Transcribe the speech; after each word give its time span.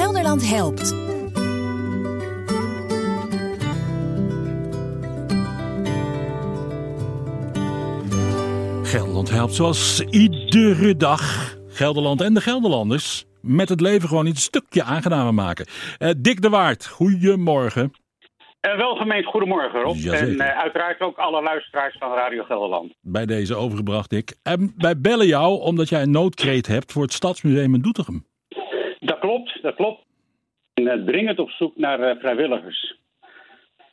Gelderland 0.00 0.48
helpt. 0.48 0.94
Gelderland 8.82 9.30
helpt 9.30 9.54
zoals 9.54 10.00
iedere 10.00 10.96
dag. 10.96 11.54
Gelderland 11.68 12.20
en 12.20 12.34
de 12.34 12.40
Gelderlanders 12.40 13.24
met 13.40 13.68
het 13.68 13.80
leven 13.80 14.08
gewoon 14.08 14.26
iets 14.26 14.42
stukje 14.42 14.82
aangenamer 14.82 15.34
maken. 15.34 15.66
Uh, 15.98 16.10
Dick 16.18 16.42
de 16.42 16.48
Waard, 16.48 16.86
goedemorgen. 16.86 17.92
Uh, 18.66 18.76
welgemeend 18.76 19.26
goedemorgen 19.26 19.80
Rob. 19.80 19.96
Jazeker. 19.96 20.40
En 20.40 20.56
uh, 20.56 20.58
uiteraard 20.58 21.00
ook 21.00 21.16
alle 21.16 21.42
luisteraars 21.42 21.96
van 21.98 22.12
Radio 22.12 22.44
Gelderland. 22.44 22.94
Bij 23.00 23.26
deze 23.26 23.54
overgebracht, 23.54 24.10
Dick. 24.10 24.36
En 24.42 24.74
wij 24.76 25.00
bellen 25.00 25.26
jou 25.26 25.60
omdat 25.60 25.88
jij 25.88 26.02
een 26.02 26.10
noodkreet 26.10 26.66
hebt 26.66 26.92
voor 26.92 27.02
het 27.02 27.12
Stadsmuseum 27.12 27.74
in 27.74 27.80
Doetinchem. 27.80 28.28
Dat 29.62 29.74
klopt. 29.74 30.04
En, 30.74 30.84
uh, 30.84 31.06
dringend 31.06 31.38
op 31.38 31.50
zoek 31.50 31.76
naar 31.76 32.16
vrijwilligers. 32.16 32.98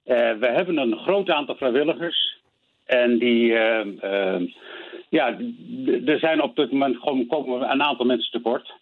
we 0.03 0.51
hebben 0.55 0.77
een 0.77 0.97
groot 0.97 1.29
aantal 1.29 1.55
vrijwilligers. 1.55 2.39
En 2.85 3.17
die, 3.17 3.45
ja, 5.09 5.37
er 6.05 6.19
zijn 6.19 6.41
op 6.41 6.55
dit 6.55 6.71
moment 6.71 6.97
gewoon 6.97 7.27
komen 7.27 7.71
een 7.71 7.83
aantal 7.83 8.05
mensen 8.05 8.31
tekort. 8.31 8.73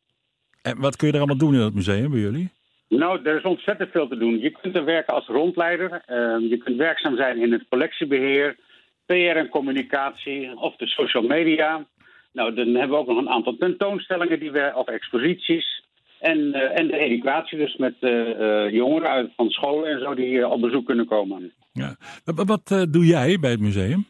En 0.61 0.79
wat 0.79 0.95
kun 0.95 1.07
je 1.07 1.13
er 1.13 1.19
allemaal 1.19 1.37
doen 1.37 1.53
in 1.53 1.59
het 1.59 1.73
museum 1.73 2.11
bij 2.11 2.19
jullie? 2.19 2.49
Nou, 2.87 3.23
er 3.23 3.37
is 3.37 3.43
ontzettend 3.43 3.91
veel 3.91 4.07
te 4.07 4.17
doen. 4.17 4.39
Je 4.39 4.49
kunt 4.49 4.75
er 4.75 4.85
werken 4.85 5.13
als 5.13 5.27
rondleider. 5.27 5.91
Uh, 5.91 6.49
je 6.49 6.57
kunt 6.57 6.77
werkzaam 6.77 7.15
zijn 7.15 7.37
in 7.37 7.51
het 7.51 7.65
collectiebeheer, 7.69 8.57
PR 9.05 9.13
en 9.13 9.49
communicatie 9.49 10.57
of 10.57 10.75
de 10.75 10.87
social 10.87 11.23
media. 11.23 11.85
Nou, 12.31 12.53
dan 12.53 12.67
hebben 12.67 12.89
we 12.89 12.95
ook 12.95 13.07
nog 13.07 13.17
een 13.17 13.29
aantal 13.29 13.55
tentoonstellingen 13.55 14.39
die 14.39 14.51
we, 14.51 14.71
of 14.75 14.87
exposities. 14.87 15.74
En, 16.31 16.37
uh, 16.37 16.79
en 16.79 16.87
de 16.87 16.97
educatie, 16.97 17.57
dus 17.57 17.75
met 17.75 17.93
uh, 17.99 18.69
jongeren 18.69 19.09
uit 19.09 19.31
van 19.35 19.49
scholen 19.49 19.91
en 19.91 19.99
zo 19.99 20.15
die 20.15 20.25
hier 20.25 20.47
op 20.47 20.61
bezoek 20.61 20.85
kunnen 20.85 21.05
komen. 21.05 21.53
Ja. 21.71 21.95
Wat, 22.23 22.85
doe 22.89 23.05
jij 23.05 23.37
bij 23.39 23.51
het 23.51 23.59
museum? 23.59 24.05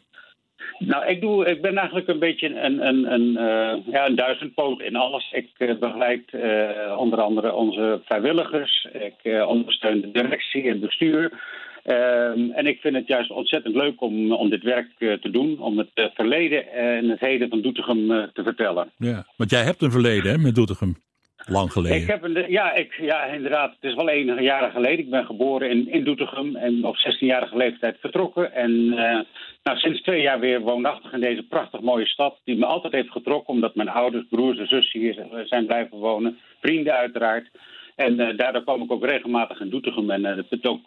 Nou, 0.78 1.06
ik, 1.06 1.20
doe, 1.20 1.46
ik 1.46 1.62
ben 1.62 1.76
eigenlijk 1.76 2.08
een 2.08 2.18
beetje 2.18 2.60
een, 2.60 2.86
een, 2.86 3.12
een, 3.12 3.28
uh, 3.28 3.92
ja, 3.92 4.06
een 4.06 4.14
duizendpoot 4.14 4.80
in 4.80 4.96
alles. 4.96 5.32
Ik 5.32 5.48
uh, 5.58 5.78
begeleid 5.78 6.32
uh, 6.32 6.96
onder 6.98 7.20
andere 7.20 7.52
onze 7.52 8.00
vrijwilligers. 8.04 8.88
Ik 8.92 9.46
ondersteun 9.46 10.00
de 10.00 10.10
directie 10.10 10.62
en 10.62 10.70
het 10.70 10.80
bestuur. 10.80 11.32
Ehm, 11.82 12.50
en 12.50 12.66
ik 12.66 12.80
vind 12.80 12.94
het 12.94 13.06
juist 13.06 13.30
ontzettend 13.30 13.74
leuk 13.74 14.00
om, 14.00 14.32
om 14.32 14.50
dit 14.50 14.62
werk 14.62 14.88
te 14.98 15.30
doen. 15.30 15.60
Om 15.60 15.78
het 15.78 16.10
verleden 16.14 16.72
en 16.72 17.08
het 17.08 17.20
heden 17.20 17.48
van 17.48 17.60
Doetinchem 17.60 18.30
te 18.32 18.42
vertellen. 18.42 18.90
Ja, 18.96 19.26
want 19.36 19.50
jij 19.50 19.62
hebt 19.62 19.82
een 19.82 19.90
verleden 19.90 20.30
hè, 20.30 20.38
met 20.38 20.54
Doetinchem. 20.54 20.96
Lang 21.48 21.72
geleden. 21.72 21.96
Ik 21.96 22.06
heb 22.06 22.22
een, 22.22 22.44
ja, 22.48 22.74
ik, 22.74 22.94
ja, 23.00 23.24
inderdaad. 23.24 23.70
Het 23.70 23.90
is 23.90 23.94
wel 23.94 24.08
enige 24.08 24.42
jaren 24.42 24.70
geleden. 24.70 24.98
Ik 24.98 25.10
ben 25.10 25.24
geboren 25.24 25.70
in, 25.70 25.92
in 25.92 26.04
Doetinchem 26.04 26.56
en 26.56 26.84
op 26.84 26.96
16-jarige 26.96 27.56
leeftijd 27.56 27.96
vertrokken. 28.00 28.52
En 28.52 28.70
uh, 28.70 29.20
nou, 29.62 29.78
sinds 29.78 30.02
twee 30.02 30.22
jaar 30.22 30.40
weer 30.40 30.60
woonachtig 30.60 31.12
in 31.12 31.20
deze 31.20 31.42
prachtig 31.42 31.80
mooie 31.80 32.06
stad. 32.06 32.40
Die 32.44 32.56
me 32.56 32.66
altijd 32.66 32.92
heeft 32.92 33.10
getrokken, 33.10 33.54
omdat 33.54 33.74
mijn 33.74 33.88
ouders, 33.88 34.26
broers 34.30 34.58
en 34.58 34.66
zussen 34.66 35.00
hier 35.00 35.26
zijn 35.44 35.66
blijven 35.66 35.98
wonen. 35.98 36.38
Vrienden 36.60 36.94
uiteraard. 36.94 37.50
En 37.96 38.20
uh, 38.20 38.36
daardoor 38.36 38.64
kom 38.64 38.82
ik 38.82 38.92
ook 38.92 39.04
regelmatig 39.04 39.60
in 39.60 39.70
Doetinchem. 39.70 40.10
En 40.10 40.20
uh, 40.20 40.36
dat 40.36 40.46
het 40.50 40.66
ook 40.66 40.82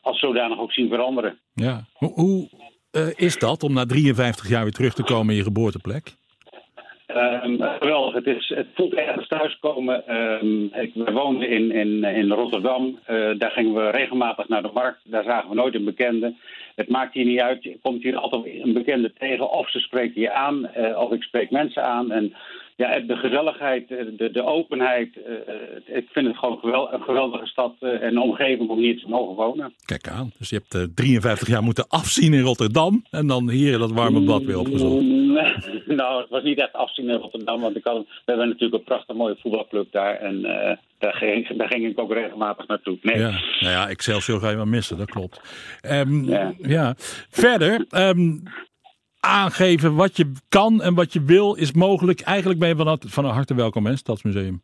als 0.00 0.18
zodanig 0.18 0.58
ook 0.58 0.72
zien 0.72 0.88
veranderen. 0.88 1.38
Ja. 1.54 1.84
Hoe, 1.92 2.12
hoe 2.12 2.48
is 3.16 3.38
dat 3.38 3.62
om 3.62 3.72
na 3.72 3.86
53 3.86 4.48
jaar 4.48 4.62
weer 4.62 4.72
terug 4.72 4.94
te 4.94 5.02
komen 5.02 5.30
in 5.30 5.36
je 5.36 5.42
geboorteplek? 5.42 6.20
Um, 7.16 7.62
geweldig. 7.80 8.14
Het, 8.14 8.26
is, 8.26 8.52
het 8.54 8.66
voelt 8.74 8.94
ergens 8.94 9.28
thuiskomen. 9.28 10.16
Um, 10.16 10.70
ik, 10.74 10.90
we 10.94 11.12
woonden 11.12 11.48
in, 11.48 11.72
in, 11.72 12.04
in 12.04 12.30
Rotterdam. 12.30 12.98
Uh, 13.10 13.30
daar 13.38 13.50
gingen 13.50 13.74
we 13.74 13.90
regelmatig 13.90 14.48
naar 14.48 14.62
de 14.62 14.70
markt. 14.74 15.00
Daar 15.04 15.24
zagen 15.24 15.48
we 15.48 15.54
nooit 15.54 15.74
een 15.74 15.84
bekende. 15.84 16.34
Het 16.74 16.88
maakt 16.88 17.14
hier 17.14 17.24
niet 17.24 17.40
uit. 17.40 17.62
Je 17.62 17.78
komt 17.82 18.02
hier 18.02 18.16
altijd 18.16 18.44
een 18.62 18.72
bekende 18.72 19.12
tegen. 19.18 19.50
Of 19.50 19.70
ze 19.70 19.78
spreken 19.78 20.20
je 20.20 20.32
aan. 20.32 20.70
Uh, 20.76 20.98
of 20.98 21.12
ik 21.12 21.22
spreek 21.22 21.50
mensen 21.50 21.84
aan. 21.84 22.10
En 22.10 22.34
ja, 22.76 23.00
de 23.00 23.16
gezelligheid, 23.16 23.88
de, 23.88 24.30
de 24.32 24.44
openheid. 24.44 25.16
Ik 25.86 26.08
vind 26.12 26.26
het 26.26 26.36
gewoon 26.36 26.88
een 26.92 27.02
geweldige 27.02 27.46
stad 27.46 27.74
en 27.80 28.18
omgeving 28.18 28.68
om 28.68 28.78
hier 28.78 28.98
te 28.98 29.08
mogen 29.08 29.34
wonen. 29.34 29.74
Kijk 29.84 30.08
aan. 30.08 30.32
Dus 30.38 30.48
je 30.50 30.62
hebt 30.68 30.96
53 30.96 31.48
jaar 31.48 31.62
moeten 31.62 31.88
afzien 31.88 32.34
in 32.34 32.40
Rotterdam. 32.40 33.04
En 33.10 33.26
dan 33.26 33.50
hier 33.50 33.78
dat 33.78 33.92
warme 33.92 34.20
bad 34.20 34.42
weer 34.42 34.58
opgezocht. 34.58 35.21
nou, 36.00 36.20
het 36.20 36.30
was 36.30 36.42
niet 36.42 36.58
echt 36.58 36.72
afzien 36.72 37.08
in 37.08 37.16
Rotterdam. 37.16 37.60
Want 37.60 37.76
ik 37.76 37.84
had, 37.84 37.96
we 37.96 38.04
hebben 38.24 38.48
natuurlijk 38.48 38.74
een 38.74 38.84
prachtig 38.84 39.16
mooie 39.16 39.36
voetbalclub 39.40 39.92
daar. 39.92 40.14
En 40.14 40.34
uh, 40.34 40.76
daar, 40.98 41.14
ging, 41.14 41.56
daar 41.56 41.68
ging 41.68 41.86
ik 41.86 41.98
ook 41.98 42.12
regelmatig 42.12 42.66
naartoe. 42.66 42.98
Nee. 43.02 43.18
Ja, 43.18 43.30
nou 43.60 43.72
ja, 43.72 43.88
Excelsior 43.88 44.40
ga 44.40 44.50
je 44.50 44.56
wel 44.56 44.66
missen, 44.66 44.98
dat 44.98 45.10
klopt. 45.10 45.40
Um, 45.90 46.24
ja. 46.24 46.54
ja. 46.58 46.94
Verder, 47.28 47.86
um, 47.90 48.42
aangeven 49.20 49.94
wat 49.94 50.16
je 50.16 50.32
kan 50.48 50.82
en 50.82 50.94
wat 50.94 51.12
je 51.12 51.24
wil 51.24 51.54
is 51.54 51.72
mogelijk. 51.72 52.20
Eigenlijk 52.20 52.60
ben 52.60 52.68
je 52.68 52.76
van, 52.76 52.98
van 53.06 53.24
harte 53.24 53.54
welkom, 53.54 53.86
hè, 53.86 53.96
Stadsmuseum. 53.96 54.62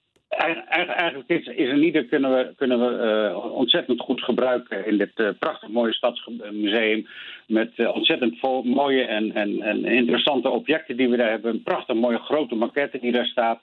Eigenlijk 0.96 1.28
is, 1.28 1.46
is 1.46 1.68
een 1.68 1.82
ieder 1.82 2.04
kunnen 2.04 2.36
we, 2.36 2.52
kunnen 2.56 2.80
we 2.80 3.04
uh, 3.32 3.54
ontzettend 3.54 4.00
goed 4.00 4.22
gebruiken 4.22 4.86
in 4.86 4.98
dit 4.98 5.10
uh, 5.16 5.28
prachtig 5.38 5.68
mooie 5.68 5.92
stadsmuseum. 5.92 7.06
Met 7.46 7.72
uh, 7.76 7.94
ontzettend 7.94 8.42
mooie 8.64 9.04
en, 9.04 9.34
en, 9.34 9.62
en 9.62 9.84
interessante 9.84 10.48
objecten 10.48 10.96
die 10.96 11.08
we 11.08 11.16
daar 11.16 11.30
hebben. 11.30 11.50
Een 11.50 11.62
prachtig 11.62 11.96
mooie 11.96 12.18
grote 12.18 12.54
maquette 12.54 12.98
die 12.98 13.12
daar 13.12 13.26
staat. 13.26 13.60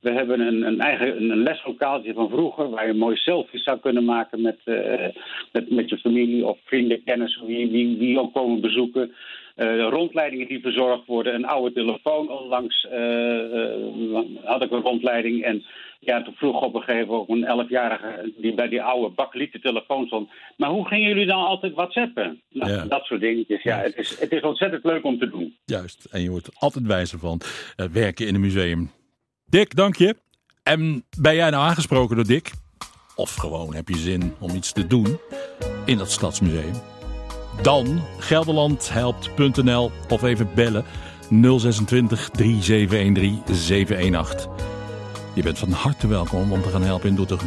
We 0.00 0.10
hebben 0.10 0.40
een, 0.40 0.62
een 0.62 0.80
eigen 0.80 1.30
een 1.30 1.42
leslokaaltje 1.42 2.12
van 2.12 2.28
vroeger 2.28 2.70
waar 2.70 2.86
je 2.86 2.92
mooie 2.92 3.16
selfies 3.16 3.62
zou 3.62 3.78
kunnen 3.78 4.04
maken 4.04 4.40
met, 4.40 4.58
met, 5.52 5.70
met 5.70 5.88
je 5.88 5.98
familie 5.98 6.46
of 6.46 6.58
vrienden, 6.64 7.04
kennissen, 7.04 7.46
wie, 7.46 7.96
wie 7.98 8.20
ook 8.20 8.34
komen 8.34 8.60
bezoeken. 8.60 9.14
Uh, 9.56 9.88
rondleidingen 9.88 10.48
die 10.48 10.60
verzorgd 10.60 11.06
worden. 11.06 11.34
Een 11.34 11.46
oude 11.46 11.74
telefoon 11.74 12.30
onlangs 12.30 12.86
uh, 12.92 12.98
uh, 12.98 14.18
had 14.44 14.62
ik 14.62 14.70
een 14.70 14.80
rondleiding. 14.80 15.44
En 15.44 15.64
ja, 16.00 16.22
toen 16.22 16.34
vroeg 16.34 16.62
op 16.62 16.74
een 16.74 16.82
gegeven 16.82 17.06
moment 17.06 17.28
ook 17.28 17.36
een 17.36 17.44
elfjarige 17.44 18.32
die 18.36 18.54
bij 18.54 18.68
die 18.68 18.82
oude 18.82 19.14
bakkelieten 19.14 19.60
telefoon 19.60 20.06
stond. 20.06 20.30
Maar 20.56 20.70
hoe 20.70 20.86
gingen 20.86 21.08
jullie 21.08 21.26
dan 21.26 21.44
altijd 21.44 21.74
whatsappen? 21.74 22.42
Nou, 22.50 22.72
ja. 22.72 22.84
Dat 22.84 23.04
soort 23.04 23.20
dingetjes. 23.20 23.62
Ja, 23.62 23.78
het 23.78 23.96
is, 23.96 24.18
het 24.20 24.32
is 24.32 24.40
ontzettend 24.40 24.84
leuk 24.84 25.04
om 25.04 25.18
te 25.18 25.30
doen. 25.30 25.56
Juist. 25.64 26.04
En 26.04 26.22
je 26.22 26.30
wordt 26.30 26.46
er 26.46 26.54
altijd 26.58 26.86
wijzer 26.86 27.18
van 27.18 27.40
werken 27.92 28.26
in 28.26 28.34
een 28.34 28.40
museum. 28.40 28.90
Dick, 29.44 29.74
dank 29.74 29.96
je. 29.96 30.16
En 30.62 31.04
ben 31.20 31.34
jij 31.34 31.50
nou 31.50 31.62
aangesproken 31.68 32.16
door 32.16 32.26
Dick? 32.26 32.50
Of 33.14 33.34
gewoon 33.34 33.74
heb 33.74 33.88
je 33.88 33.96
zin 33.96 34.34
om 34.40 34.54
iets 34.54 34.72
te 34.72 34.86
doen 34.86 35.18
in 35.84 35.98
dat 35.98 36.10
stadsmuseum? 36.10 36.95
Dan 37.62 38.00
gelderlandhelpt.nl 38.18 39.90
of 40.08 40.22
even 40.22 40.48
bellen 40.54 40.84
026 41.28 42.28
3713 42.32 43.42
718. 43.54 44.50
Je 45.34 45.42
bent 45.42 45.58
van 45.58 45.70
harte 45.70 46.06
welkom 46.06 46.52
om 46.52 46.62
te 46.62 46.68
gaan 46.68 46.82
helpen 46.82 47.08
in 47.08 47.14
Doetinchem. 47.14 47.44